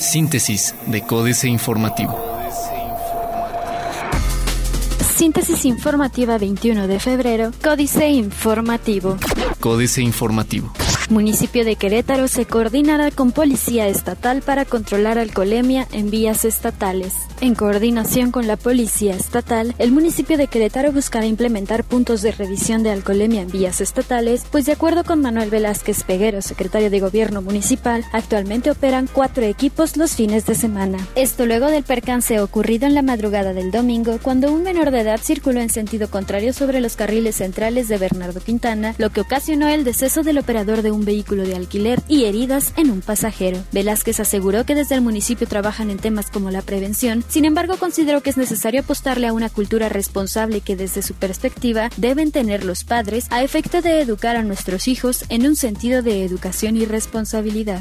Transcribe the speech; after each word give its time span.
Síntesis 0.00 0.74
de 0.86 1.02
Códice 1.02 1.48
Informativo. 1.48 2.18
Síntesis 5.16 5.64
informativa 5.64 6.38
21 6.38 6.86
de 6.86 7.00
febrero, 7.00 7.52
Códice 7.62 8.08
Informativo. 8.08 9.16
Códice 9.60 10.00
Informativo. 10.02 10.72
Municipio 11.10 11.64
de 11.64 11.76
Querétaro 11.76 12.28
se 12.28 12.44
coordinará 12.44 13.10
con 13.10 13.32
Policía 13.32 13.88
Estatal 13.88 14.42
para 14.42 14.66
controlar 14.66 15.16
alcoholemia 15.16 15.88
en 15.90 16.10
vías 16.10 16.44
estatales. 16.44 17.14
En 17.40 17.54
coordinación 17.54 18.30
con 18.30 18.46
la 18.46 18.56
Policía 18.56 19.14
Estatal, 19.14 19.74
el 19.78 19.90
municipio 19.90 20.36
de 20.36 20.48
Querétaro 20.48 20.92
buscará 20.92 21.24
implementar 21.24 21.84
puntos 21.84 22.20
de 22.20 22.32
revisión 22.32 22.82
de 22.82 22.90
alcoholemia 22.90 23.40
en 23.40 23.50
vías 23.50 23.80
estatales, 23.80 24.44
pues 24.50 24.66
de 24.66 24.72
acuerdo 24.72 25.02
con 25.02 25.22
Manuel 25.22 25.48
Velázquez 25.48 26.02
Peguero, 26.04 26.42
secretario 26.42 26.90
de 26.90 27.00
Gobierno 27.00 27.40
Municipal, 27.40 28.04
actualmente 28.12 28.70
operan 28.70 29.08
cuatro 29.10 29.44
equipos 29.44 29.96
los 29.96 30.14
fines 30.14 30.44
de 30.44 30.56
semana. 30.56 30.98
Esto 31.14 31.46
luego 31.46 31.68
del 31.68 31.84
percance 31.84 32.38
ocurrido 32.38 32.86
en 32.86 32.94
la 32.94 33.02
madrugada 33.02 33.54
del 33.54 33.70
domingo, 33.70 34.18
cuando 34.20 34.52
un 34.52 34.62
menor 34.62 34.90
de 34.90 35.00
edad 35.00 35.20
circuló 35.22 35.60
en 35.60 35.70
sentido 35.70 36.10
contrario 36.10 36.52
sobre 36.52 36.82
los 36.82 36.96
carriles 36.96 37.36
centrales 37.36 37.88
de 37.88 37.96
Bernardo 37.96 38.40
Quintana, 38.40 38.94
lo 38.98 39.08
que 39.08 39.22
ocasionó 39.22 39.68
el 39.68 39.84
deceso 39.84 40.22
del 40.22 40.36
operador 40.36 40.82
de 40.82 40.90
un 40.90 40.97
vehículo 41.04 41.44
de 41.44 41.54
alquiler 41.54 42.02
y 42.08 42.24
heridas 42.24 42.72
en 42.76 42.90
un 42.90 43.00
pasajero. 43.00 43.62
Velázquez 43.72 44.20
aseguró 44.20 44.64
que 44.64 44.74
desde 44.74 44.94
el 44.94 45.00
municipio 45.00 45.46
trabajan 45.46 45.90
en 45.90 45.98
temas 45.98 46.30
como 46.30 46.50
la 46.50 46.62
prevención, 46.62 47.24
sin 47.28 47.44
embargo 47.44 47.76
consideró 47.76 48.22
que 48.22 48.30
es 48.30 48.36
necesario 48.36 48.80
apostarle 48.80 49.26
a 49.26 49.32
una 49.32 49.50
cultura 49.50 49.88
responsable 49.88 50.60
que 50.60 50.76
desde 50.76 51.02
su 51.02 51.14
perspectiva 51.14 51.90
deben 51.96 52.32
tener 52.32 52.64
los 52.64 52.84
padres 52.84 53.26
a 53.30 53.42
efecto 53.42 53.82
de 53.82 54.00
educar 54.00 54.36
a 54.36 54.42
nuestros 54.42 54.88
hijos 54.88 55.24
en 55.28 55.46
un 55.46 55.56
sentido 55.56 56.02
de 56.02 56.24
educación 56.24 56.76
y 56.76 56.84
responsabilidad. 56.84 57.80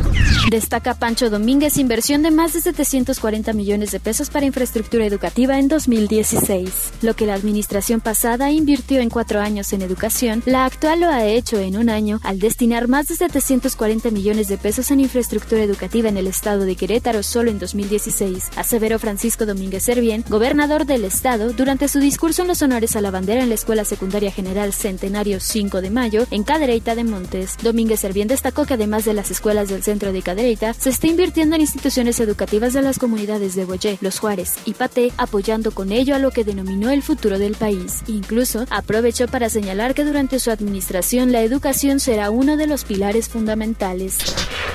Destaca 0.52 0.94
Pancho 0.94 1.30
Domínguez 1.30 1.78
inversión 1.78 2.22
de 2.22 2.32
más 2.32 2.54
de 2.54 2.62
740 2.62 3.54
millones 3.54 3.92
de 3.92 4.00
pesos 4.00 4.30
para 4.30 4.46
infraestructura 4.46 5.06
educativa 5.06 5.60
en 5.60 5.68
2016. 5.68 6.94
Lo 7.02 7.16
que 7.16 7.26
la 7.26 7.34
administración 7.34 8.02
pasada 8.02 8.52
invirtió 8.52 9.00
en 9.00 9.10
cuatro 9.10 9.40
años 9.40 9.74
en 9.74 9.82
educación, 9.82 10.44
la 10.46 10.66
actual 10.66 11.02
lo 11.02 11.10
ha 11.10 11.26
hecho 11.26 11.60
en 11.60 11.78
un 11.78 11.90
año 11.90 12.20
al 12.24 12.40
destinar 12.40 12.88
más 12.88 13.07
de 13.08 13.16
740 13.16 14.12
millones 14.12 14.50
de 14.50 14.58
pesos 14.58 14.92
en 14.92 15.00
infraestructura 15.00 15.64
educativa 15.64 16.10
en 16.10 16.18
el 16.18 16.28
estado 16.28 16.66
de 16.66 16.76
Querétaro 16.76 17.24
solo 17.24 17.50
en 17.50 17.58
2016, 17.58 18.50
aseveró 18.58 19.00
Francisco 19.00 19.46
Domínguez 19.46 19.84
Servién, 19.84 20.26
gobernador 20.28 20.86
del 20.86 21.06
estado, 21.06 21.54
durante 21.54 21.88
su 21.88 22.00
discurso 22.00 22.42
en 22.42 22.50
los 22.50 22.62
honores 22.62 22.98
a 22.98 23.02
la 23.02 23.12
bandera 23.12 23.44
en 23.44 23.50
la 23.50 23.56
Escuela 23.56 23.86
Secundaria 23.86 24.30
General 24.30 24.74
Centenario 24.74 25.40
5 25.40 25.80
de 25.82 25.90
Mayo 25.90 26.28
en 26.32 26.44
Cadereyta 26.44 26.96
de 26.96 27.06
Montes. 27.06 27.56
Domínguez 27.64 28.02
Servién 28.02 28.28
destacó 28.28 28.66
que 28.66 28.74
además 28.74 29.06
de 29.06 29.14
las 29.14 29.32
escuelas 29.32 29.70
del 29.70 29.84
centro 29.84 30.12
de 30.12 30.22
Cadereyta, 30.22 30.74
se 30.74 30.90
está 30.90 31.08
invirtiendo 31.08 31.56
en 31.56 31.62
instituciones 31.62 32.20
educativas 32.20 32.74
de 32.74 32.82
las 32.82 33.00
comunidades 33.00 33.56
de 33.56 33.64
Boyé, 33.64 33.98
Los 34.02 34.20
Juárez 34.20 34.56
y 34.66 34.74
Paté, 34.74 35.14
apoyando 35.18 35.72
con 35.72 35.94
ello 35.94 36.14
a 36.14 36.20
lo 36.20 36.32
que 36.32 36.44
denominó 36.44 36.90
el 36.90 37.02
futuro 37.02 37.40
del 37.40 37.56
país. 37.56 38.04
Incluso 38.08 38.66
aprovechó 38.70 39.28
para 39.28 39.50
señalar 39.50 39.94
que 39.94 40.04
durante 40.04 40.40
su 40.40 40.52
administración 40.52 41.32
la 41.32 41.42
educación 41.42 42.02
será 42.02 42.32
uno 42.32 42.58
de 42.58 42.68
los 42.68 42.84
pilares 42.84 42.97
fundamentales. 43.30 44.18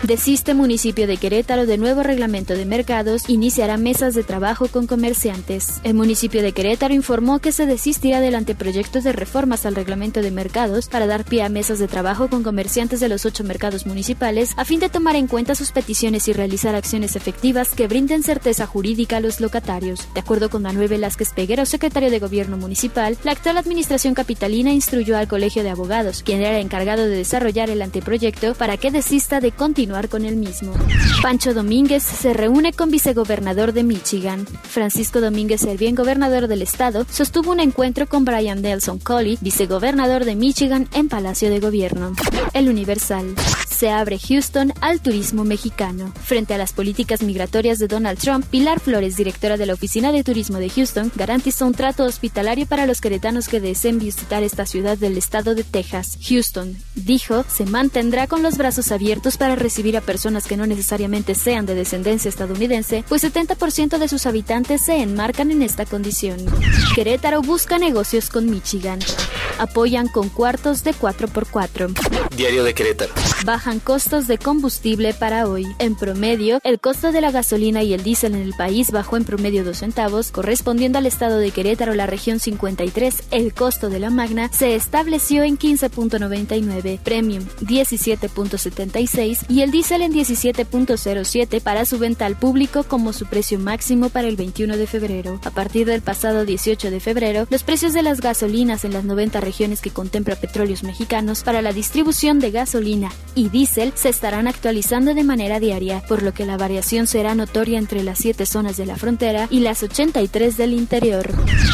Desiste 0.03 0.55
municipio 0.55 1.07
de 1.07 1.17
Querétaro 1.17 1.65
de 1.65 1.79
nuevo 1.79 2.03
reglamento 2.03 2.55
de 2.55 2.67
mercados, 2.67 3.29
iniciará 3.29 3.77
mesas 3.77 4.15
de 4.15 4.25
trabajo 4.25 4.67
con 4.67 4.89
comerciantes. 4.89 5.81
El 5.85 5.95
municipio 5.95 6.43
de 6.43 6.53
Querétaro 6.53 6.93
informó 6.93 7.39
que 7.39 7.53
se 7.53 7.67
desistirá 7.67 8.21
del 8.21 8.35
anteproyecto 8.35 9.01
de 9.01 9.13
reformas 9.13 9.65
al 9.65 9.77
reglamento 9.77 10.21
de 10.21 10.33
mercados 10.33 10.89
para 10.89 11.07
dar 11.07 11.25
pie 11.25 11.43
a 11.43 11.49
mesas 11.49 11.79
de 11.79 11.87
trabajo 11.87 12.29
con 12.29 12.43
comerciantes 12.43 12.99
de 12.99 13.09
los 13.09 13.25
ocho 13.27 13.45
mercados 13.45 13.87
municipales 13.87 14.55
a 14.57 14.65
fin 14.65 14.81
de 14.81 14.89
tomar 14.89 15.15
en 15.15 15.29
cuenta 15.29 15.55
sus 15.55 15.71
peticiones 15.71 16.27
y 16.27 16.33
realizar 16.33 16.75
acciones 16.75 17.15
efectivas 17.15 17.71
que 17.71 17.87
brinden 17.87 18.25
certeza 18.25 18.67
jurídica 18.67 19.19
a 19.19 19.21
los 19.21 19.41
locatarios. 19.41 20.09
De 20.15 20.21
acuerdo 20.21 20.51
con 20.51 20.63
Manuel 20.63 20.89
Velázquez 20.89 21.31
Peguero, 21.33 21.65
secretario 21.65 22.11
de 22.11 22.19
Gobierno 22.19 22.57
Municipal, 22.57 23.17
la 23.23 23.33
actual 23.33 23.57
administración 23.57 24.15
capitalina 24.15 24.73
instruyó 24.73 25.17
al 25.17 25.29
Colegio 25.29 25.63
de 25.63 25.71
Abogados, 25.71 26.25
quien 26.25 26.41
era 26.41 26.59
encargado 26.59 27.05
de 27.05 27.17
desarrollar 27.17 27.71
el 27.71 27.83
anteproyecto, 27.83 28.12
para 28.59 28.77
que 28.77 28.91
desista 28.91 29.41
de 29.41 29.53
continuar 29.53 30.09
con 30.09 30.25
el 30.25 30.37
mismo. 30.37 30.75
Pancho 31.23 31.55
Domínguez 31.55 32.03
se 32.03 32.35
reúne 32.35 32.73
con 32.73 32.91
vicegobernador 32.91 33.73
de 33.73 33.85
Michigan. 33.85 34.47
Francisco 34.65 35.21
Domínguez 35.21 35.63
Servién, 35.63 35.95
gobernador 35.95 36.47
del 36.47 36.63
estado, 36.63 37.07
sostuvo 37.11 37.53
un 37.53 37.61
encuentro 37.61 38.07
con 38.07 38.25
Brian 38.25 38.61
Nelson 38.61 38.99
Colley, 38.99 39.39
vicegobernador 39.41 40.25
de 40.25 40.35
Michigan, 40.35 40.89
en 40.93 41.09
Palacio 41.09 41.49
de 41.49 41.61
Gobierno. 41.61 42.13
El 42.53 42.69
Universal 42.69 43.35
se 43.83 43.91
abre 43.91 44.17
Houston 44.17 44.73
al 44.81 45.01
turismo 45.01 45.43
mexicano. 45.43 46.13
Frente 46.23 46.55
a 46.55 46.57
las 46.57 46.73
políticas 46.73 47.21
migratorias 47.25 47.81
de 47.81 47.89
Donald 47.89 48.17
Trump, 48.17 48.47
Pilar 48.47 48.79
Flores, 48.79 49.17
directora 49.17 49.57
de 49.57 49.67
la 49.67 49.73
Oficina 49.73 50.13
de 50.13 50.23
Turismo 50.23 50.59
de 50.59 50.71
Houston, 50.71 51.11
garantizó 51.17 51.67
un 51.67 51.75
trato 51.75 52.05
hospitalario 52.05 52.65
para 52.67 52.87
los 52.87 53.01
queretanos 53.01 53.49
que 53.49 53.59
deseen 53.59 53.99
visitar 53.99 54.45
esta 54.45 54.67
ciudad 54.67 54.97
del 54.97 55.19
estado 55.19 55.57
de 55.57 55.65
Texas. 55.65 56.17
Houston, 56.29 56.77
dijo, 56.95 57.45
se 57.49 57.65
mantendrá 57.65 58.29
con 58.29 58.45
los 58.45 58.57
brazos 58.57 58.93
abiertos 58.93 59.37
para 59.37 59.57
recibir 59.57 59.97
a 59.97 60.01
personas 60.01 60.47
que 60.47 60.57
no 60.57 60.65
necesariamente 60.65 61.35
sean 61.35 61.67
de 61.67 61.75
descendencia 61.75 62.29
estadounidense, 62.29 63.05
pues 63.09 63.25
70% 63.25 63.99
de 63.99 64.07
sus 64.07 64.27
habitantes 64.27 64.83
se 64.83 65.03
enmarcan 65.03 65.51
en 65.51 65.61
esta 65.61 65.87
condición. 65.87 66.39
Querétaro 66.95 67.43
busca 67.43 67.79
negocios 67.79 68.29
con 68.29 68.49
Michigan. 68.49 69.01
Apoyan 69.59 70.09
con 70.09 70.29
cuartos 70.29 70.85
de 70.85 70.95
4x4. 70.95 71.93
Diario 72.37 72.65
de 72.65 72.75
Querétaro. 72.75 73.13
Bajan 73.45 73.81
costos 73.81 74.27
de 74.27 74.39
combustible 74.39 75.15
para 75.15 75.49
hoy. 75.49 75.67
En 75.79 75.97
promedio, 75.97 76.61
el 76.65 76.81
costo 76.81 77.13
de 77.13 77.21
la 77.21 77.31
gasolina 77.31 77.83
y 77.83 77.93
el 77.93 78.03
diésel 78.03 78.35
en 78.35 78.43
el 78.43 78.55
país 78.55 78.91
bajó 78.91 79.17
en 79.17 79.25
promedio 79.25 79.65
2 79.65 79.77
centavos, 79.77 80.31
correspondiendo 80.31 80.99
al 80.99 81.07
estado 81.07 81.39
de 81.39 81.51
Querétaro, 81.51 81.95
la 81.95 82.07
región 82.07 82.41
53. 82.41 83.25
El 83.31 83.53
costo 83.53 83.91
de 83.91 83.99
la 83.99 84.11
magna 84.11 84.51
se 84.53 84.75
estableció 84.75 85.43
en 85.43 85.59
15.99, 85.59 86.99
premium 87.01 87.45
17.76 87.61 89.45
y 89.49 89.63
el 89.63 89.71
diésel 89.71 90.03
en 90.03 90.13
17.07 90.13 91.61
para 91.61 91.85
su 91.85 91.99
venta 91.99 92.27
al 92.27 92.37
público 92.37 92.85
como 92.85 93.13
su 93.13 93.27
precio 93.27 93.59
máximo 93.59 94.09
para 94.09 94.29
el 94.29 94.37
21 94.37 94.77
de 94.77 94.87
febrero. 94.87 95.41
A 95.45 95.51
partir 95.51 95.87
del 95.87 96.03
pasado 96.03 96.45
18 96.45 96.91
de 96.91 97.01
febrero, 97.01 97.47
los 97.51 97.63
precios 97.63 97.93
de 97.93 98.03
las 98.03 98.21
gasolinas 98.21 98.85
en 98.85 98.93
las 98.93 99.05
90 99.05 99.41
regiones 99.43 99.83
que 99.83 99.91
contempla 99.91 100.37
petróleos 100.37 100.83
mexicanos 100.83 101.43
para 101.43 101.61
la 101.61 101.73
distribución 101.73 102.39
de 102.41 102.51
gasolina 102.51 103.13
y 103.35 103.51
diésel 103.51 103.93
se 103.95 104.09
estarán 104.09 104.49
actualizando 104.49 105.15
de 105.15 105.25
manera 105.25 105.61
diaria, 105.61 106.03
por 106.09 106.23
lo 106.23 106.33
que 106.33 106.47
la 106.47 106.57
variación 106.57 107.07
será 107.07 107.35
notoria 107.35 107.79
entre 107.79 108.03
las 108.03 108.19
7 108.19 108.47
zonas 108.47 108.77
de 108.77 108.87
la 108.87 108.97
frontera 108.97 109.49
y 109.51 109.61
las 109.61 109.83
83 109.83 110.57
del 110.57 110.73
interior. 110.73 111.31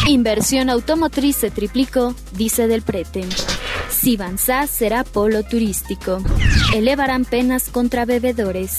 Inversión 0.09 0.71
automotriz 0.71 1.37
se 1.37 1.51
triplicó, 1.51 2.15
dice 2.33 2.67
del 2.67 2.83
prete. 2.83 3.25
Sibanzá 3.91 4.67
será 4.67 5.05
polo 5.05 5.43
turístico. 5.43 6.23
Elevarán 6.75 7.25
penas 7.25 7.69
contra 7.71 8.05
bebedores. 8.05 8.79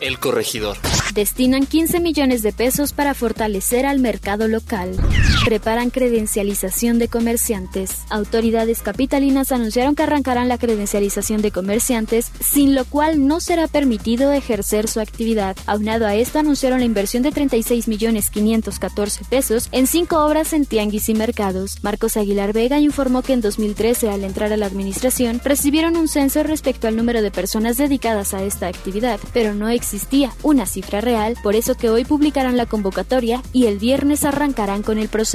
El 0.00 0.18
corregidor. 0.18 0.76
Destinan 1.14 1.66
15 1.66 2.00
millones 2.00 2.42
de 2.42 2.52
pesos 2.52 2.92
para 2.92 3.14
fortalecer 3.14 3.86
al 3.86 3.98
mercado 3.98 4.48
local. 4.48 4.96
Preparan 5.44 5.88
credencialización 5.88 6.98
de 6.98 7.08
comerciantes. 7.08 8.02
Autoridades 8.10 8.82
capitalinas 8.82 9.52
anunciaron 9.52 9.94
que 9.94 10.02
arrancarán 10.02 10.48
la 10.48 10.58
credencialización 10.58 11.40
de 11.40 11.50
comerciantes, 11.50 12.30
sin 12.40 12.74
lo 12.74 12.84
cual 12.84 13.26
no 13.26 13.40
será 13.40 13.66
permitido 13.66 14.32
ejercer 14.32 14.86
su 14.86 15.00
actividad. 15.00 15.56
Aunado 15.66 16.06
a 16.06 16.14
esto, 16.14 16.38
anunciaron 16.38 16.80
la 16.80 16.84
inversión 16.84 17.22
de 17.22 17.32
36 17.32 17.88
millones 17.88 18.28
514 18.28 19.24
pesos 19.24 19.68
en 19.72 19.86
cinco 19.86 20.24
obras 20.24 20.52
en 20.52 20.66
tianguis 20.66 21.08
y 21.08 21.14
mercados. 21.14 21.78
Marcos 21.82 22.18
Aguilar 22.18 22.52
Vega 22.52 22.78
informó 22.78 23.22
que 23.22 23.32
en 23.32 23.40
2013, 23.40 24.10
al 24.10 24.24
entrar 24.24 24.52
a 24.52 24.58
la 24.58 24.66
administración, 24.66 25.40
recibieron 25.42 25.96
un 25.96 26.06
censo 26.06 26.42
respecto 26.42 26.86
al 26.86 26.96
número 26.96 27.22
de 27.22 27.30
personas 27.30 27.78
dedicadas 27.78 28.34
a 28.34 28.42
esta 28.42 28.68
actividad, 28.68 29.18
pero 29.32 29.54
no 29.54 29.70
existía 29.70 30.32
una 30.42 30.66
cifra 30.66 31.00
real, 31.00 31.36
por 31.42 31.56
eso 31.56 31.74
que 31.76 31.88
hoy 31.88 32.04
publicarán 32.04 32.58
la 32.58 32.66
convocatoria 32.66 33.42
y 33.54 33.66
el 33.66 33.78
viernes 33.78 34.24
arrancarán 34.24 34.82
con 34.82 34.98
el 34.98 35.08
proceso. 35.08 35.29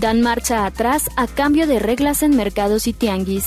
Dan 0.00 0.22
marcha 0.22 0.64
atrás 0.64 1.10
a 1.16 1.26
cambio 1.26 1.66
de 1.66 1.78
reglas 1.78 2.22
en 2.22 2.36
mercados 2.36 2.86
y 2.86 2.92
tianguis. 2.92 3.44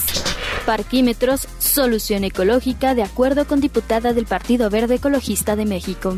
Parquímetros, 0.64 1.48
solución 1.58 2.24
ecológica 2.24 2.94
de 2.94 3.02
acuerdo 3.02 3.46
con 3.46 3.60
diputada 3.60 4.12
del 4.12 4.26
Partido 4.26 4.70
Verde 4.70 4.96
Ecologista 4.96 5.56
de 5.56 5.64
México. 5.64 6.16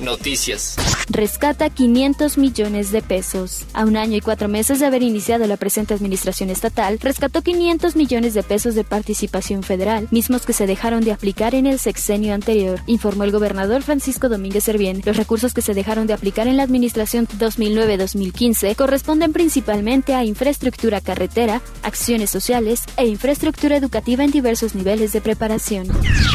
Noticias. 0.00 0.76
Rescata 1.10 1.70
500 1.70 2.38
millones 2.38 2.92
de 2.92 3.02
pesos. 3.02 3.64
A 3.72 3.84
un 3.84 3.96
año 3.96 4.16
y 4.16 4.20
cuatro 4.20 4.48
meses 4.48 4.80
de 4.80 4.86
haber 4.86 5.02
iniciado 5.02 5.46
la 5.46 5.56
presente 5.56 5.94
administración 5.94 6.50
estatal, 6.50 6.98
rescató 7.00 7.42
500 7.42 7.96
millones 7.96 8.34
de 8.34 8.42
pesos 8.42 8.74
de 8.74 8.84
participación 8.84 9.62
federal, 9.62 10.08
mismos 10.10 10.44
que 10.44 10.52
se 10.52 10.66
dejaron 10.66 11.02
de 11.02 11.12
aplicar 11.12 11.54
en 11.54 11.66
el 11.66 11.78
sexenio 11.78 12.34
anterior, 12.34 12.80
informó 12.86 13.24
el 13.24 13.32
gobernador 13.32 13.82
Francisco 13.82 14.28
Domínguez 14.28 14.64
Servién. 14.64 15.02
Los 15.04 15.16
recursos 15.16 15.54
que 15.54 15.62
se 15.62 15.74
dejaron 15.74 16.06
de 16.06 16.12
aplicar 16.12 16.46
en 16.46 16.56
la 16.56 16.62
administración 16.62 17.26
2009-2015 17.26 18.76
corresponden 18.76 19.32
principalmente 19.32 20.14
a 20.14 20.24
infraestructura 20.24 21.00
carretera, 21.00 21.62
acciones 21.82 22.30
sociales 22.30 22.82
e 22.96 23.06
infraestructura 23.06 23.76
educativa 23.76 24.24
en 24.24 24.30
diversos 24.30 24.74
niveles 24.74 25.12
de 25.12 25.20
preparación. 25.20 25.88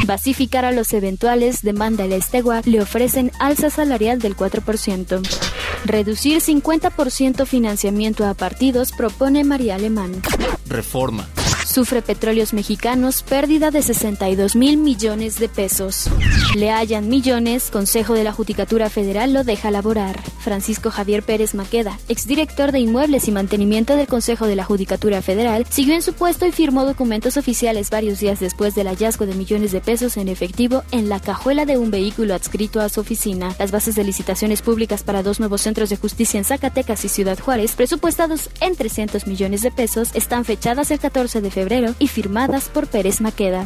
Basificar 0.06 0.66
a 0.66 0.72
los 0.72 0.94
eventuales 0.94 1.62
demanda 1.62 2.06
el 2.06 2.14
Estegua 2.14 2.62
le 2.66 2.82
ofrecen 2.82 3.32
alza 3.40 3.70
salarial 3.70 4.20
del 4.20 4.36
4%. 4.36 4.63
Reducir 5.86 6.42
50% 6.42 7.46
financiamiento 7.46 8.26
a 8.26 8.34
partidos 8.34 8.92
propone 8.92 9.44
María 9.44 9.76
Alemán. 9.76 10.12
Reforma. 10.68 11.28
Sufre 11.74 12.04
Petróleos 12.04 12.54
Mexicanos 12.54 13.24
pérdida 13.24 13.72
de 13.72 13.82
62 13.82 14.56
mil 14.56 14.78
millones 14.78 15.40
de 15.40 15.50
pesos. 15.50 16.08
Le 16.56 16.70
hallan 16.70 17.10
millones, 17.10 17.72
Consejo 17.72 18.14
de 18.14 18.24
la 18.24 18.32
Judicatura 18.32 18.92
Federal 18.92 19.34
lo 19.34 19.44
deja 19.44 19.72
laborar. 19.72 20.22
Francisco 20.40 20.92
Javier 20.92 21.24
Pérez 21.24 21.56
Maqueda, 21.56 21.98
exdirector 22.10 22.74
de 22.74 22.80
Inmuebles 22.80 23.28
y 23.28 23.32
Mantenimiento 23.32 23.96
del 23.96 24.06
Consejo 24.06 24.46
de 24.46 24.56
la 24.56 24.66
Judicatura 24.66 25.24
Federal, 25.24 25.66
siguió 25.68 25.96
en 25.96 26.04
su 26.04 26.14
puesto 26.14 26.46
y 26.46 26.52
firmó 26.52 26.86
documentos 26.86 27.38
oficiales 27.38 27.90
varios 27.90 28.20
días 28.20 28.40
después 28.40 28.76
del 28.76 28.88
hallazgo 28.88 29.26
de 29.26 29.34
millones 29.34 29.72
de 29.72 29.82
pesos 29.82 30.18
en 30.18 30.28
efectivo 30.28 30.84
en 30.92 31.10
la 31.10 31.20
cajuela 31.20 31.66
de 31.66 31.80
un 31.80 31.90
vehículo 31.90 32.36
adscrito 32.36 32.82
a 32.82 32.90
su 32.90 33.02
oficina. 33.02 33.56
Las 33.58 33.72
bases 33.72 33.96
de 33.96 34.04
licitaciones 34.04 34.62
públicas 34.62 35.02
para 35.02 35.24
dos 35.24 35.40
nuevos 35.40 35.62
centros 35.62 35.90
de 35.90 35.98
justicia 35.98 36.38
en 36.38 36.46
Zacatecas 36.46 37.04
y 37.04 37.10
Ciudad 37.10 37.40
Juárez, 37.40 37.72
presupuestados 37.72 38.52
en 38.60 38.76
300 38.76 39.26
millones 39.26 39.64
de 39.64 39.72
pesos, 39.72 40.12
están 40.14 40.46
fechadas 40.46 40.92
el 40.92 41.00
14 41.00 41.42
de 41.42 41.50
febrero 41.50 41.63
y 42.00 42.08
firmadas 42.08 42.70
por 42.70 42.88
Pérez 42.88 43.22
Maqueda. 43.22 43.66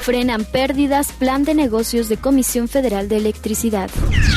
Frenan 0.00 0.44
pérdidas 0.44 1.10
plan 1.10 1.42
de 1.42 1.54
negocios 1.54 2.08
de 2.08 2.16
Comisión 2.16 2.68
Federal 2.68 3.08
de 3.08 3.16
Electricidad. 3.16 3.90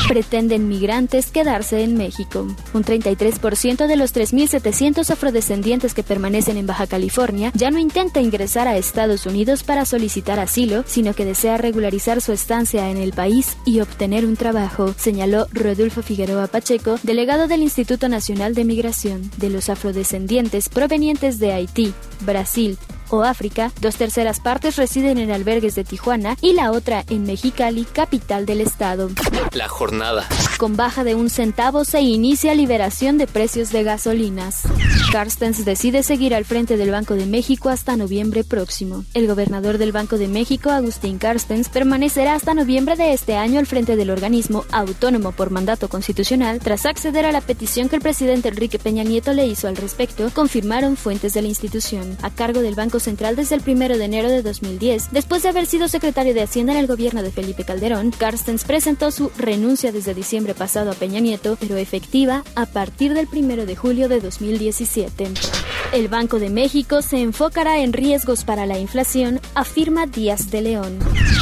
Pretenden 0.08 0.68
migrantes 0.68 1.30
quedarse 1.30 1.84
en 1.84 1.96
México. 1.96 2.48
Un 2.74 2.84
33% 2.84 3.86
de 3.86 3.94
los 3.94 4.12
3.700 4.12 5.08
afrodescendientes 5.10 5.94
que 5.94 6.02
permanecen 6.02 6.56
en 6.56 6.66
Baja 6.66 6.88
California 6.88 7.52
ya 7.54 7.70
no 7.70 7.78
intenta 7.78 8.20
ingresar 8.20 8.66
a 8.66 8.76
Estados 8.76 9.26
Unidos 9.26 9.62
para 9.62 9.84
solicitar 9.84 10.40
asilo, 10.40 10.82
sino 10.88 11.14
que 11.14 11.24
desea 11.24 11.56
regularizar 11.56 12.20
su 12.20 12.32
estancia 12.32 12.90
en 12.90 12.96
el 12.96 13.12
país 13.12 13.56
y 13.64 13.78
obtener 13.80 14.26
un 14.26 14.36
trabajo, 14.36 14.92
señaló 14.98 15.46
Rodolfo 15.52 16.02
Figueroa 16.02 16.48
Pacheco, 16.48 16.98
delegado 17.04 17.46
del 17.46 17.62
Instituto 17.62 18.08
Nacional 18.08 18.56
de 18.56 18.64
Migración. 18.64 19.30
De 19.36 19.50
los 19.50 19.68
afrodescendientes 19.68 20.68
provenientes 20.68 21.38
de 21.38 21.52
Haití, 21.52 21.94
Brasil, 22.22 22.76
o 23.10 23.22
África, 23.22 23.72
dos 23.80 23.96
terceras 23.96 24.40
partes 24.40 24.76
residen 24.76 25.18
en 25.18 25.30
albergues 25.30 25.74
de 25.74 25.84
Tijuana 25.84 26.36
y 26.40 26.52
la 26.52 26.70
otra 26.70 27.04
en 27.08 27.24
Mexicali, 27.24 27.84
capital 27.84 28.46
del 28.46 28.60
estado. 28.60 29.10
La 29.52 29.68
jornada. 29.68 30.26
Con 30.58 30.76
baja 30.76 31.04
de 31.04 31.14
un 31.14 31.30
centavo 31.30 31.84
se 31.84 32.00
inicia 32.00 32.54
liberación 32.54 33.18
de 33.18 33.26
precios 33.26 33.70
de 33.70 33.82
gasolinas. 33.82 34.62
Carstens 35.10 35.64
decide 35.64 36.04
seguir 36.04 36.36
al 36.36 36.44
frente 36.44 36.76
del 36.76 36.92
Banco 36.92 37.14
de 37.14 37.26
México 37.26 37.68
hasta 37.68 37.96
noviembre 37.96 38.44
próximo. 38.44 39.04
El 39.12 39.26
gobernador 39.26 39.76
del 39.76 39.90
Banco 39.90 40.18
de 40.18 40.28
México, 40.28 40.70
Agustín 40.70 41.18
Carstens, 41.18 41.68
permanecerá 41.68 42.34
hasta 42.34 42.54
noviembre 42.54 42.94
de 42.94 43.12
este 43.12 43.34
año 43.34 43.58
al 43.58 43.66
frente 43.66 43.96
del 43.96 44.10
organismo 44.10 44.64
autónomo 44.70 45.32
por 45.32 45.50
mandato 45.50 45.88
constitucional 45.88 46.60
tras 46.60 46.86
acceder 46.86 47.26
a 47.26 47.32
la 47.32 47.40
petición 47.40 47.88
que 47.88 47.96
el 47.96 48.02
presidente 48.02 48.50
Enrique 48.50 48.78
Peña 48.78 49.02
Nieto 49.02 49.32
le 49.32 49.48
hizo 49.48 49.66
al 49.66 49.76
respecto, 49.76 50.30
confirmaron 50.32 50.96
fuentes 50.96 51.34
de 51.34 51.42
la 51.42 51.48
institución. 51.48 52.16
A 52.22 52.30
cargo 52.30 52.60
del 52.60 52.76
Banco 52.76 53.00
Central 53.00 53.34
desde 53.34 53.56
el 53.56 53.62
1 53.66 53.98
de 53.98 54.04
enero 54.04 54.28
de 54.28 54.42
2010, 54.42 55.10
después 55.10 55.42
de 55.42 55.48
haber 55.48 55.66
sido 55.66 55.88
secretario 55.88 56.34
de 56.34 56.42
Hacienda 56.42 56.72
en 56.74 56.78
el 56.78 56.86
gobierno 56.86 57.24
de 57.24 57.32
Felipe 57.32 57.64
Calderón, 57.64 58.12
Carstens 58.12 58.62
presentó 58.62 59.10
su 59.10 59.32
renuncia 59.36 59.90
desde 59.90 60.14
diciembre 60.14 60.54
pasado 60.54 60.92
a 60.92 60.94
Peña 60.94 61.18
Nieto, 61.18 61.58
pero 61.58 61.76
efectiva 61.78 62.44
a 62.54 62.66
partir 62.66 63.12
del 63.12 63.26
1 63.32 63.66
de 63.66 63.74
julio 63.74 64.08
de 64.08 64.20
2017. 64.20 64.99
siete. 65.00 65.24
Entonces. 65.24 65.69
El 65.92 66.06
Banco 66.06 66.38
de 66.38 66.50
México 66.50 67.02
se 67.02 67.20
enfocará 67.20 67.80
en 67.80 67.92
riesgos 67.92 68.44
para 68.44 68.64
la 68.64 68.78
inflación, 68.78 69.40
afirma 69.54 70.06
Díaz 70.06 70.50
de 70.50 70.62
León. 70.62 70.98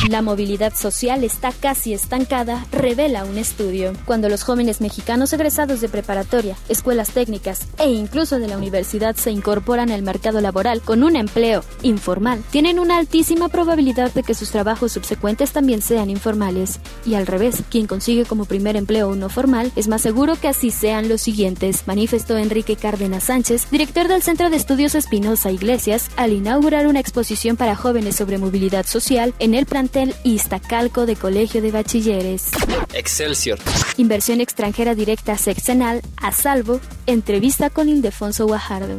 La 0.09 0.23
movilidad 0.23 0.75
social 0.75 1.23
está 1.23 1.53
casi 1.53 1.93
estancada, 1.93 2.65
revela 2.73 3.25
un 3.25 3.37
estudio. 3.37 3.93
Cuando 4.07 4.31
los 4.31 4.45
jóvenes 4.45 4.81
mexicanos 4.81 5.35
egresados 5.35 5.83
de 5.83 5.91
preparatoria, 5.91 6.57
escuelas 6.71 7.11
técnicas 7.11 7.67
e 7.79 7.91
incluso 7.91 8.39
de 8.39 8.49
la 8.49 8.57
universidad 8.57 9.17
se 9.17 9.31
incorporan 9.31 9.91
al 9.91 10.03
mercado 10.03 10.41
laboral 10.41 10.81
con 10.81 11.03
un 11.03 11.17
empleo 11.17 11.63
informal, 11.83 12.43
tienen 12.51 12.79
una 12.79 12.97
altísima 12.97 13.51
probabilidad 13.51 14.13
de 14.15 14.23
que 14.23 14.35
sus 14.35 14.51
trabajos 14.51 14.93
subsecuentes 14.93 15.53
también 15.53 15.83
sean 15.83 16.09
informales. 16.09 16.81
Y 17.05 17.15
al 17.15 17.27
revés, 17.27 17.63
quien 17.69 17.87
consigue 17.87 18.25
como 18.25 18.47
primer 18.47 18.77
empleo 18.77 19.11
uno 19.11 19.29
formal, 19.29 19.73
es 19.77 19.89
más 19.89 20.01
seguro 20.01 20.37
que 20.41 20.49
así 20.49 20.71
sean 20.71 21.11
los 21.11 21.21
siguientes, 21.21 21.83
manifestó 21.87 22.39
Enrique 22.39 22.77
Cárdenas 22.77 23.25
Sánchez, 23.25 23.71
director 23.71 24.09
del 24.09 24.23
Centro 24.29 24.51
de 24.51 24.59
Estudios 24.59 24.95
Espinosa 24.95 25.51
Iglesias, 25.51 26.11
al 26.17 26.35
inaugurar 26.35 26.87
una 26.87 27.01
exposición 27.01 27.57
para 27.57 27.75
jóvenes 27.75 28.17
sobre 28.17 28.37
movilidad 28.37 28.85
social 28.85 29.33
en 29.39 29.55
el 29.55 29.65
plantel 29.65 30.15
Iztacalco 30.23 31.07
de 31.07 31.17
Colegio 31.17 31.63
de 31.63 31.71
Bachilleres. 31.71 32.51
Excelsior. 32.93 33.59
Inversión 33.97 34.43
extranjera 34.43 34.95
directa 34.95 35.39
sexenal 35.39 36.03
a 36.19 36.33
salvo. 36.33 36.79
Entrevista 37.07 37.71
con 37.71 37.89
Ildefonso 37.89 38.47
Guajardo. 38.47 38.99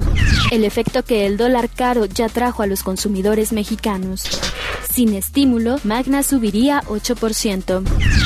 El 0.49 0.63
efecto 0.63 1.03
que 1.03 1.27
el 1.27 1.37
dólar 1.37 1.69
caro 1.69 2.05
ya 2.05 2.27
trajo 2.27 2.63
a 2.63 2.65
los 2.65 2.81
consumidores 2.81 3.53
mexicanos. 3.53 4.23
Sin 4.91 5.13
estímulo, 5.13 5.77
Magna 5.83 6.23
subiría 6.23 6.81
8%. 6.87 7.83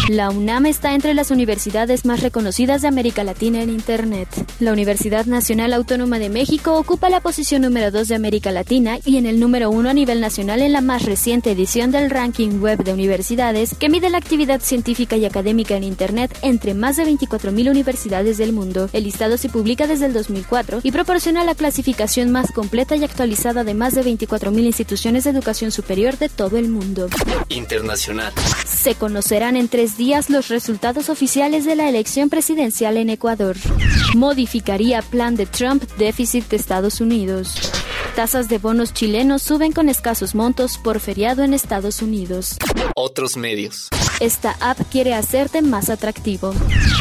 La 0.10 0.30
UNAM 0.30 0.66
está 0.66 0.96
entre 0.96 1.14
las 1.14 1.30
universidades 1.30 2.06
más 2.06 2.22
reconocidas 2.22 2.82
de 2.82 2.88
América 2.88 3.24
Latina 3.24 3.62
en 3.62 3.70
Internet. 3.70 4.28
La 4.60 4.72
Universidad 4.72 5.26
Nacional 5.26 5.74
Autónoma 5.74 6.20
de 6.20 6.30
México 6.30 6.78
ocupa 6.78 6.93
la 7.01 7.19
posición 7.19 7.62
número 7.62 7.92
2 7.92 8.07
de 8.07 8.16
América 8.16 8.51
Latina 8.51 8.98
y 9.04 9.18
en 9.18 9.25
el 9.25 9.40
número 9.40 9.69
1 9.69 9.90
a 9.90 9.94
nivel 9.94 10.22
nacional 10.22 10.62
en 10.62 10.72
la 10.72 10.81
más 10.81 11.04
reciente 11.04 11.51
edición 11.51 11.92
del 11.92 12.10
ranking 12.10 12.60
web 12.60 12.84
de 12.84 12.94
universidades 12.94 13.75
que 13.78 13.90
mide 13.90 14.10
la 14.10 14.18
actividad 14.18 14.62
científica 14.62 15.16
y 15.16 15.25
académica 15.25 15.75
en 15.75 15.84
Internet 15.84 16.36
entre 16.42 16.74
más 16.74 16.95
de 16.98 17.04
24.000 17.04 17.69
universidades 17.69 18.38
del 18.38 18.54
mundo. 18.54 18.90
El 18.94 19.04
listado 19.04 19.38
se 19.38 19.50
publica 19.50 19.86
desde 19.86 20.06
el 20.06 20.13
2004 20.13 20.80
y 20.81 20.92
proporciona 20.92 21.44
la 21.44 21.56
clasificación 21.56 22.31
más 22.31 22.51
completa 22.51 22.95
y 22.95 23.04
actualizada 23.04 23.63
de 23.63 23.74
más 23.74 23.95
de 23.95 24.04
24.000 24.04 24.63
instituciones 24.63 25.24
de 25.25 25.31
educación 25.31 25.72
superior 25.72 26.18
de 26.18 26.30
todo 26.30 26.57
el 26.57 26.69
mundo. 26.69 27.10
Internacional. 27.50 28.34
Se 28.66 28.95
conocerán 28.95 29.57
en 29.57 29.68
tres 29.68 29.98
días 29.98 30.30
los 30.30 30.48
resultados 30.48 31.10
oficiales 31.10 31.66
de 31.66 31.75
la 31.75 31.90
elección 31.90 32.30
presidencial 32.30 32.98
en 32.98 33.10
Ecuador. 33.10 33.57
Modificaría 34.16 35.01
plan 35.01 35.36
de 35.36 35.45
Trump 35.45 35.84
déficit 35.98 36.48
de 36.50 36.56
Estados 36.56 36.82
Unidos. 37.00 37.56
Tasas 38.15 38.50
de 38.50 38.57
bonos 38.57 38.94
chilenos 38.94 39.41
suben 39.41 39.71
con 39.71 39.89
escasos 39.89 40.35
montos 40.35 40.77
por 40.77 41.00
feriado 41.00 41.44
en 41.44 41.53
Estados 41.53 42.01
Unidos. 42.01 42.57
Otros 42.95 43.38
medios. 43.38 43.88
Esta 44.19 44.56
app 44.59 44.80
quiere 44.91 45.13
hacerte 45.13 45.62
más 45.62 45.89
atractivo. 45.89 46.54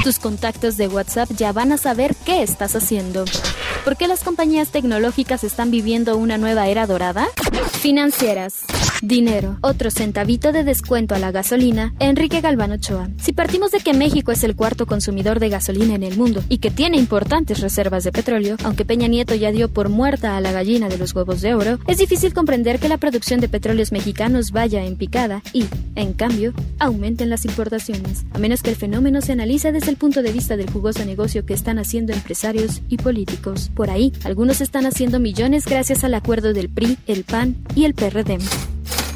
Tus 0.04 0.18
contactos 0.18 0.76
de 0.76 0.88
WhatsApp 0.88 1.30
ya 1.36 1.52
van 1.52 1.72
a 1.72 1.78
saber 1.78 2.14
qué 2.24 2.42
estás 2.42 2.76
haciendo. 2.76 3.24
¿Por 3.84 3.96
qué 3.96 4.06
las 4.06 4.22
compañías 4.22 4.70
tecnológicas 4.70 5.44
están 5.44 5.70
viviendo 5.70 6.16
una 6.16 6.38
nueva 6.38 6.68
era 6.68 6.86
dorada? 6.86 7.28
Financieras. 7.80 8.64
Dinero. 9.02 9.58
Otro 9.62 9.90
centavito 9.90 10.52
de 10.52 10.62
descuento 10.62 11.16
a 11.16 11.18
la 11.18 11.32
gasolina. 11.32 11.92
Enrique 11.98 12.40
Galván 12.40 12.70
Ochoa. 12.70 13.10
Si 13.18 13.32
partimos 13.32 13.72
de 13.72 13.80
que 13.80 13.94
México 13.94 14.30
es 14.30 14.44
el 14.44 14.54
cuarto 14.54 14.86
consumidor 14.86 15.40
de 15.40 15.48
gasolina 15.48 15.96
en 15.96 16.04
el 16.04 16.16
mundo 16.16 16.40
y 16.48 16.58
que 16.58 16.70
tiene 16.70 16.98
importantes 16.98 17.58
reservas 17.60 18.04
de 18.04 18.12
petróleo, 18.12 18.56
aunque 18.62 18.84
Peña 18.84 19.08
Nieto 19.08 19.34
ya 19.34 19.50
dio 19.50 19.68
por 19.68 19.88
muerta 19.88 20.36
a 20.36 20.40
la 20.40 20.52
gallina 20.52 20.88
de 20.88 20.98
los 20.98 21.16
huevos 21.16 21.40
de 21.40 21.52
oro, 21.52 21.80
es 21.88 21.98
difícil 21.98 22.32
comprender 22.32 22.78
que 22.78 22.88
la 22.88 22.96
producción 22.96 23.40
de 23.40 23.48
petróleos 23.48 23.90
mexicanos 23.90 24.52
vaya 24.52 24.84
en 24.84 24.94
picada 24.94 25.42
y, 25.52 25.64
en 25.96 26.12
cambio, 26.12 26.54
aumenten 26.78 27.28
las 27.28 27.44
importaciones, 27.44 28.24
a 28.32 28.38
menos 28.38 28.62
que 28.62 28.70
el 28.70 28.76
fenómeno 28.76 29.20
se 29.20 29.32
analice 29.32 29.72
desde 29.72 29.90
el 29.90 29.96
punto 29.96 30.22
de 30.22 30.30
vista 30.30 30.56
del 30.56 30.70
jugoso 30.70 31.04
negocio 31.04 31.44
que 31.44 31.54
están 31.54 31.80
haciendo 31.80 32.12
empresarios 32.12 32.82
y 32.88 32.98
políticos. 32.98 33.68
Por 33.74 33.90
ahí, 33.90 34.12
algunos 34.22 34.60
están 34.60 34.86
haciendo 34.86 35.18
millones 35.18 35.66
gracias 35.66 36.04
al 36.04 36.14
acuerdo 36.14 36.52
del 36.52 36.68
PRI, 36.68 36.98
el 37.08 37.24
PAN 37.24 37.56
y 37.74 37.84
el 37.84 37.94
PRD. 37.94 38.38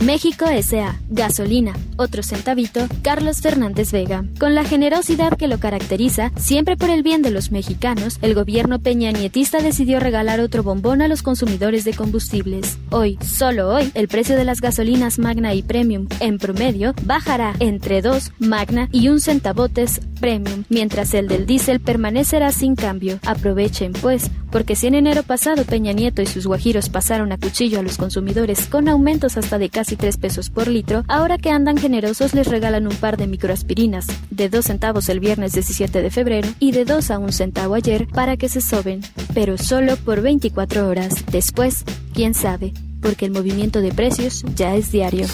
México 0.01 0.47
S.A. 0.47 1.01
Gasolina. 1.09 1.73
Otro 1.97 2.23
centavito. 2.23 2.87
Carlos 3.03 3.41
Fernández 3.41 3.93
Vega. 3.93 4.25
Con 4.39 4.55
la 4.55 4.65
generosidad 4.65 5.37
que 5.37 5.49
lo 5.49 5.59
caracteriza, 5.59 6.33
siempre 6.37 6.77
por 6.77 6.91
el 6.91 7.03
bien 7.03 7.23
de 7.23 7.31
los 7.31 7.51
mexicanos, 7.51 8.19
el 8.23 8.35
gobierno 8.35 8.79
peñanietista 8.79 9.61
decidió 9.61 9.99
regalar 9.99 10.41
otro 10.41 10.63
bombón 10.63 11.01
a 11.01 11.09
los 11.09 11.23
consumidores 11.23 11.85
de 11.85 11.95
combustibles. 11.95 12.79
Hoy, 12.91 13.19
solo 13.25 13.75
hoy, 13.75 13.91
el 13.95 14.09
precio 14.09 14.37
de 14.37 14.45
las 14.45 14.61
gasolinas 14.61 15.19
Magna 15.19 15.55
y 15.55 15.63
Premium, 15.63 16.07
en 16.21 16.39
promedio, 16.39 16.95
bajará 17.05 17.55
entre 17.59 18.03
2 18.03 18.33
Magna 18.39 18.89
y 18.93 19.09
un 19.09 19.21
centavotes 19.21 20.01
Premium, 20.21 20.65
mientras 20.69 21.15
el 21.15 21.29
del 21.29 21.47
diésel 21.47 21.81
permanecerá 21.81 22.53
sin 22.53 22.75
cambio. 22.75 23.19
Aprovechen, 23.25 23.93
pues, 23.93 24.31
porque 24.57 24.75
si 24.75 24.87
en 24.87 24.95
enero 24.95 25.23
pasado 25.23 25.65
Peña 25.65 25.93
Nieto 25.93 26.23
y 26.23 26.27
sus 26.27 26.47
guajiros 26.47 26.89
pasaron 26.89 27.31
a 27.31 27.37
cuchillo 27.37 27.79
a 27.79 27.83
los 27.83 27.99
consumidores 27.99 28.65
con 28.69 28.89
aumentos 28.89 29.37
hasta 29.37 29.59
de 29.59 29.69
casi 29.69 29.97
3 29.97 30.17
pesos 30.17 30.49
por 30.49 30.67
litro, 30.67 31.05
ahora 31.09 31.37
que 31.37 31.51
andan 31.51 31.77
generosos 31.77 32.33
les 32.33 32.47
regalan 32.47 32.87
un 32.87 32.97
par 32.97 33.19
de 33.19 33.27
microaspirinas, 33.27 34.07
de 34.31 34.49
2 34.49 34.65
centavos 34.65 35.11
el 35.11 35.21
viernes 35.21 35.53
17 35.53 36.01
de 36.01 36.11
febrero 36.11 36.49
y 36.59 36.73
de 36.73 36.87
2 36.87 37.11
a 37.11 37.19
1 37.19 37.33
centavo 37.33 37.75
ayer 37.75 38.09
para 38.09 38.39
que 38.39 38.49
se 38.49 38.63
soben, 38.63 39.03
pero 39.35 39.59
solo 39.59 39.99
por 39.99 40.23
24 40.23 40.89
horas. 40.89 41.27
Después, 41.31 41.85
quién 42.15 42.33
sabe, 42.33 42.73
porque 43.03 43.27
el 43.27 43.33
movimiento 43.33 43.83
de 43.83 43.93
precios 43.93 44.43
ya 44.55 44.75
es 44.75 44.91
diario. 44.91 45.27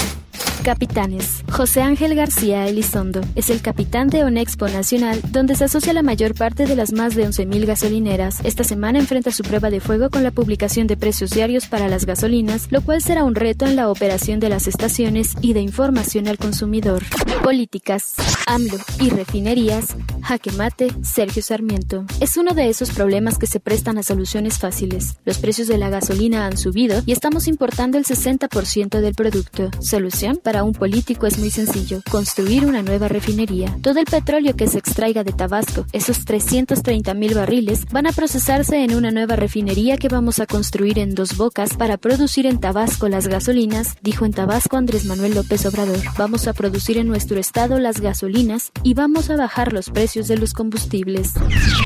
Capitanes. 0.65 1.43
José 1.51 1.83
Ángel 1.83 2.15
García 2.15 2.69
Elizondo 2.69 3.21
es 3.35 3.51
el 3.51 3.63
capitán 3.63 4.09
de 4.09 4.23
Onexpo 4.23 4.69
Nacional, 4.69 5.21
donde 5.31 5.55
se 5.57 5.65
asocia 5.65 5.93
la 5.93 6.03
mayor 6.03 6.35
parte 6.35 6.67
de 6.67 6.77
las 6.77 6.93
más 6.93 7.15
de 7.15 7.27
11.000 7.27 7.67
gasolineras. 7.67 8.41
Esta 8.45 8.63
semana 8.63 9.01
enfrenta 9.01 9.33
su 9.33 9.43
prueba 9.43 9.71
de 9.71 9.81
fuego 9.81 10.11
con 10.11 10.23
la 10.23 10.31
publicación 10.31 10.87
de 10.87 10.97
precios 10.97 11.31
diarios 11.31 11.67
para 11.67 11.89
las 11.89 12.07
gasolinas, 12.07 12.69
lo 12.71 12.81
cual 12.83 13.03
será 13.03 13.25
un 13.25 13.35
reto 13.35 13.67
en 13.67 13.75
la 13.75 13.91
operación 13.91 14.39
de 14.39 14.51
las 14.51 14.69
estaciones 14.69 15.35
y 15.41 15.53
de 15.53 15.61
información 15.61 16.29
al 16.29 16.39
consumidor. 16.39 17.03
Políticas. 17.43 18.15
AMLO 18.47 18.79
y 19.01 19.11
refinerías. 19.11 19.97
Jaque 20.23 20.53
mate, 20.53 20.93
Sergio 21.03 21.43
Sarmiento. 21.43 22.05
Es 22.21 22.37
uno 22.37 22.55
de 22.55 22.69
esos 22.69 22.91
problemas 22.91 23.39
que 23.39 23.47
se 23.47 23.61
prestan 23.61 23.99
a 23.99 24.03
soluciones 24.03 24.59
fáciles. 24.59 25.17
Los 25.25 25.39
precios 25.39 25.69
de 25.69 25.79
la 25.79 25.91
gasolina 25.91 26.47
han 26.47 26.57
subido 26.57 27.03
y 27.07 27.13
estamos 27.13 27.49
importando 27.49 27.99
el 27.99 28.05
60% 28.05 29.01
del 29.01 29.15
producto. 29.15 29.71
Solución 29.81 30.37
para 30.43 30.65
un 30.65 30.73
político 30.73 31.27
es 31.27 31.39
muy 31.39 31.51
sencillo, 31.51 32.03
construir 32.11 32.67
una 32.67 32.83
nueva 32.83 33.09
refinería. 33.09 33.77
Todo 33.83 34.01
el 34.01 34.07
petróleo 34.07 34.57
que 34.57 34.69
se 34.69 34.79
extraiga 34.79 35.25
de 35.25 35.33
Tabasco, 35.33 35.87
esos 35.93 36.25
330 36.25 37.15
mil 37.15 37.35
barriles, 37.35 37.87
van 37.91 38.07
a 38.07 38.13
procesarse 38.13 38.83
en 38.85 38.95
una 38.95 39.11
nueva 39.11 39.37
refinería 39.37 39.97
que 39.97 40.09
vamos 40.09 40.41
a 40.41 40.47
construir 40.47 40.99
en 40.99 41.15
dos 41.15 41.37
bocas 41.37 41.75
para 41.75 41.97
producir 41.97 42.47
en 42.47 42.61
Tabasco 42.61 43.09
las 43.09 43.29
gasolinas, 43.29 43.97
dijo 44.03 44.25
en 44.25 44.33
Tabasco 44.33 44.77
Andrés 44.77 45.05
Manuel 45.05 45.35
López 45.35 45.65
Obrador. 45.67 45.99
Vamos 46.19 46.49
a 46.49 46.53
producir 46.53 46.99
en 46.99 47.07
nuestro 47.07 47.39
estado 47.39 47.79
las 47.79 48.01
gasolinas 48.01 48.73
y 48.83 48.95
vamos 48.95 49.31
a 49.31 49.37
bajar 49.37 49.73
los 49.73 49.91
precios 49.91 50.29
de 50.29 50.37
los 50.37 50.53
combustibles. 50.53 51.33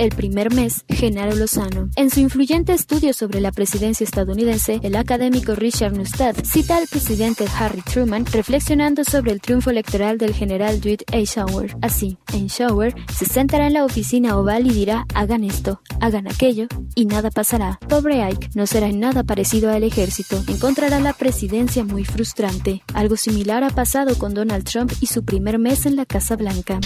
El 0.00 0.10
primer 0.10 0.52
mes, 0.52 0.84
Genaro 0.88 1.34
Lozano. 1.36 1.90
En 1.96 2.10
su 2.10 2.20
influyente 2.20 2.72
estudio 2.72 3.12
sobre 3.12 3.40
la 3.40 3.52
presidencia 3.52 4.04
estadounidense, 4.04 4.80
el 4.82 4.96
académico 4.96 5.54
Richard 5.54 5.92
Neustadt 5.92 6.44
cita 6.44 6.76
al 6.76 6.86
presidente 6.88 7.46
Harry 7.58 7.82
Truman 7.82 8.24
reflexionando 8.46 9.02
sobre 9.02 9.32
el 9.32 9.40
triunfo 9.40 9.70
electoral 9.70 10.18
del 10.18 10.32
general 10.32 10.80
Dwight 10.80 11.02
Eisenhower. 11.12 11.76
Así, 11.82 12.16
Eisenhower 12.32 12.94
se 13.12 13.24
sentará 13.24 13.66
en 13.66 13.72
la 13.72 13.84
oficina 13.84 14.38
oval 14.38 14.68
y 14.68 14.70
dirá, 14.72 15.04
hagan 15.14 15.42
esto, 15.42 15.80
hagan 16.00 16.28
aquello, 16.28 16.68
y 16.94 17.06
nada 17.06 17.32
pasará. 17.32 17.80
Pobre 17.88 18.22
Ike 18.22 18.50
no 18.54 18.68
será 18.68 18.86
en 18.86 19.00
nada 19.00 19.24
parecido 19.24 19.72
al 19.72 19.82
ejército, 19.82 20.40
encontrará 20.46 21.00
la 21.00 21.12
presidencia 21.12 21.82
muy 21.82 22.04
frustrante. 22.04 22.84
Algo 22.94 23.16
similar 23.16 23.64
ha 23.64 23.70
pasado 23.70 24.16
con 24.16 24.32
Donald 24.32 24.62
Trump 24.62 24.92
y 25.00 25.06
su 25.06 25.24
primer 25.24 25.58
mes 25.58 25.84
en 25.84 25.96
la 25.96 26.06
Casa 26.06 26.36
Blanca. 26.36 26.78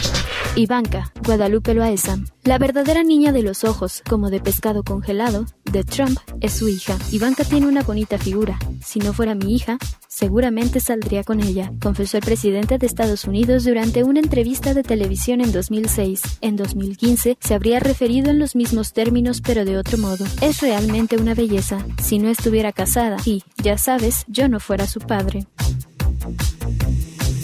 Ivanka, 0.56 1.12
Guadalupe 1.26 1.74
Loaesa, 1.74 2.18
la 2.42 2.56
verdadera 2.56 3.02
niña 3.02 3.32
de 3.32 3.42
los 3.42 3.64
ojos, 3.64 4.02
como 4.08 4.30
de 4.30 4.40
pescado 4.40 4.82
congelado, 4.82 5.44
de 5.70 5.84
Trump 5.84 6.18
es 6.40 6.52
su 6.52 6.68
hija. 6.68 6.96
Ivanka 7.10 7.44
tiene 7.44 7.66
una 7.66 7.82
bonita 7.82 8.18
figura. 8.18 8.58
Si 8.84 8.98
no 8.98 9.12
fuera 9.12 9.34
mi 9.34 9.54
hija, 9.54 9.78
seguramente 10.08 10.80
saldría 10.80 11.24
con 11.24 11.40
ella, 11.40 11.72
confesó 11.80 12.18
el 12.18 12.24
presidente 12.24 12.78
de 12.78 12.86
Estados 12.86 13.24
Unidos 13.24 13.64
durante 13.64 14.04
una 14.04 14.20
entrevista 14.20 14.74
de 14.74 14.82
televisión 14.82 15.40
en 15.40 15.52
2006. 15.52 16.22
En 16.40 16.56
2015 16.56 17.38
se 17.40 17.54
habría 17.54 17.80
referido 17.80 18.30
en 18.30 18.38
los 18.38 18.56
mismos 18.56 18.92
términos 18.92 19.40
pero 19.40 19.64
de 19.64 19.78
otro 19.78 19.98
modo. 19.98 20.24
Es 20.40 20.60
realmente 20.60 21.16
una 21.16 21.34
belleza. 21.34 21.84
Si 22.02 22.18
no 22.18 22.28
estuviera 22.28 22.72
casada 22.72 23.16
y, 23.24 23.44
ya 23.62 23.78
sabes, 23.78 24.24
yo 24.28 24.48
no 24.48 24.60
fuera 24.60 24.86
su 24.86 25.00
padre. 25.00 25.46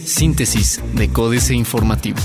Síntesis 0.04 0.80
de 0.94 1.08
Códice 1.08 1.54
Informativo. 1.54 2.18